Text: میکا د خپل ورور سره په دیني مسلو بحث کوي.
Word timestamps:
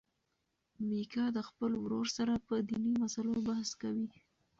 میکا 0.87 1.25
د 1.35 1.37
خپل 1.47 1.71
ورور 1.83 2.07
سره 2.17 2.33
په 2.47 2.55
دیني 2.69 2.93
مسلو 3.01 3.33
بحث 3.47 3.69
کوي. 3.81 4.07